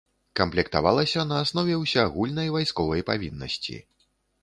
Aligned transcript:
Камплектавалася 0.39 1.27
на 1.33 1.37
аснове 1.43 1.77
ўсеагульнай 1.83 2.53
вайсковай 2.59 3.09
павіннасці. 3.11 3.83